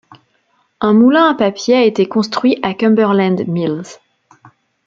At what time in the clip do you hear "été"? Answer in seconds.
1.83-2.07